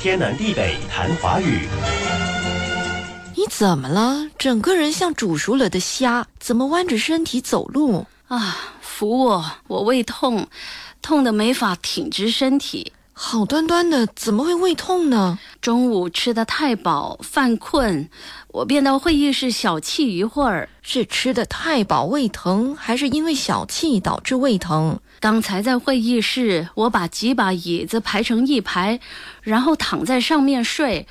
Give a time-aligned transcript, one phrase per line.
[0.00, 1.68] 天南地北谈华语。
[3.36, 4.26] 你怎么了？
[4.38, 8.06] 整个人像煮熟了的虾，怎么弯着身体走路？
[8.28, 10.46] 啊，扶我，我胃痛，
[11.02, 12.94] 痛得没法挺直身体。
[13.12, 15.38] 好端端的，怎么会胃痛呢？
[15.60, 18.08] 中午吃的太饱，犯困，
[18.48, 20.70] 我便到会议室小憩一会儿。
[20.80, 24.98] 是吃的太饱胃疼，还是因为小憩导致胃疼？
[25.20, 28.98] 刚才在会议室，我把几把椅子排成一排，
[29.42, 31.06] 然后躺在上面睡。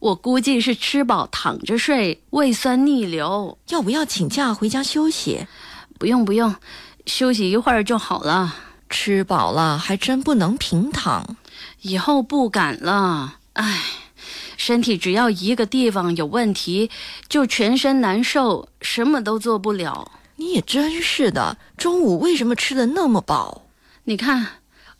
[0.00, 3.56] 我估计是吃饱躺着睡，胃酸逆流。
[3.70, 5.46] 要不要请假回家休息？
[5.98, 6.54] 不用不用，
[7.06, 8.54] 休息一会儿就好了。
[8.90, 11.38] 吃饱了还真不能平躺。
[11.80, 13.80] 以后不敢了，唉，
[14.58, 16.90] 身体只要一个地方有问题，
[17.30, 20.12] 就全身难受，什么都做不了。
[20.44, 23.62] 你也真是的，中午为什么吃的那么饱？
[24.04, 24.46] 你看，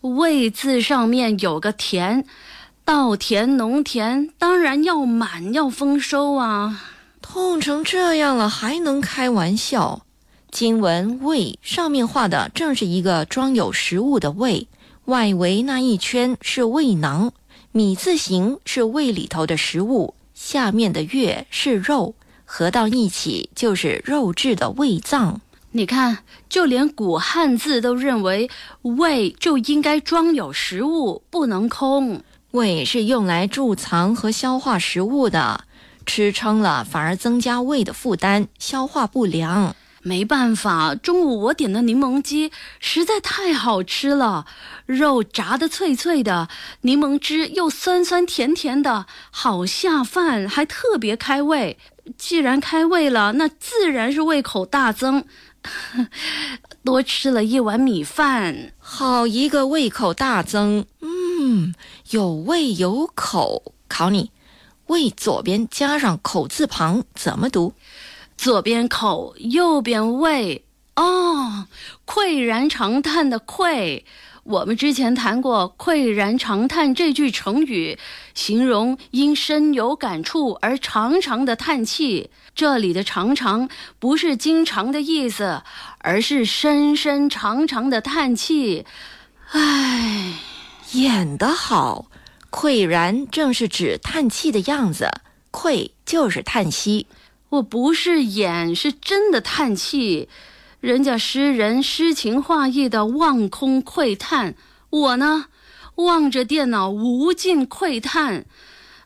[0.00, 2.24] 胃字上面有个田，
[2.82, 6.82] 稻田农田，当然要满要丰收啊。
[7.20, 10.06] 痛成这样了还能开玩笑？
[10.50, 14.66] 经文胃上面画的正是一个装有食物的胃。
[15.04, 17.34] 外围那一圈是胃囊，
[17.70, 22.14] 米字形是胃里头的食物，下面的月是肉，
[22.56, 25.40] 合到一起就是肉质的胃脏。
[25.72, 28.48] 你看，就连古汉字都认为
[28.82, 32.22] 胃就应该装有食物，不能空。
[32.52, 35.64] 胃是用来贮藏和消化食物的，
[36.06, 39.74] 吃撑了反而增加胃的负担，消化不良。
[40.02, 44.46] 没办法，中午我点的柠檬鸡实在太好吃了，
[44.86, 46.48] 肉炸得脆脆的，
[46.82, 51.78] 柠檬汁又酸酸甜甜的，好下饭，还特别开胃。
[52.18, 55.24] 既然开胃了，那自然是胃口大增，
[56.84, 60.84] 多吃了一碗米饭，好一个胃口大增。
[61.00, 61.74] 嗯，
[62.10, 63.72] 有胃有口。
[63.88, 64.32] 考你，
[64.88, 67.74] 胃左边加上口字旁怎么读？
[68.36, 70.64] 左边口，右边胃，
[70.96, 71.66] 哦，
[72.04, 74.02] 喟然长叹的喟。
[74.44, 77.98] 我们之前谈过“喟然长叹”这句成语，
[78.34, 82.28] 形容因深有感触而长长的叹气。
[82.54, 85.62] 这里的“长长”不是经常的意思，
[85.98, 88.84] 而是深深长长的叹气。
[89.52, 90.34] 唉，
[90.92, 92.10] 演得好
[92.52, 95.08] ，“喟然”正是指叹气的样子
[95.50, 97.06] ，“喟”就是叹息。
[97.48, 100.28] 我不是演，是真的叹气。
[100.84, 104.54] 人家诗人诗情画意的望空窥叹，
[104.90, 105.46] 我呢，
[105.94, 108.44] 望着电脑无尽窥叹。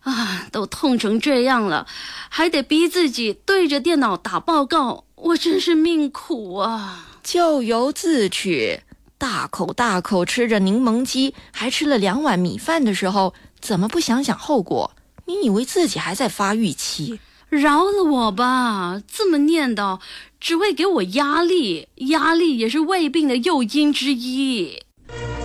[0.00, 1.86] 啊，都痛成这样了，
[2.30, 7.06] 还得逼自己对着电脑打报告，我真是命苦啊！
[7.22, 8.80] 咎由自取。
[9.16, 14.96] 大口大口吃着柠檬鸡，还吃了两碗米饭的时候，怎么不想想后果？
[15.26, 17.20] 你以为自己还在发育期？
[17.48, 19.00] 饶了我吧！
[19.10, 20.00] 这么念叨，
[20.38, 21.88] 只会给我压力。
[22.08, 24.82] 压力也是胃病的诱因之一。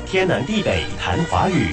[0.06, 1.70] 天南地北谈华语。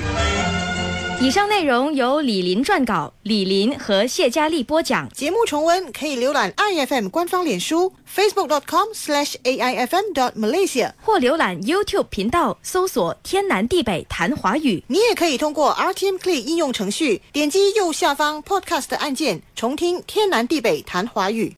[1.23, 5.07] 以上内容由李林撰稿，李林和谢佳丽播讲。
[5.11, 14.83] 节目重温可以浏览 iFM 官方脸书 facebook.com/aifm.malaysia，或浏览 YouTube 频道搜索“天南地北谈华语”。
[14.89, 21.49] 你也可以通过 RTM Play 应用程序，点击右下方 Podcast 按键，重听“天南地北谈华语”。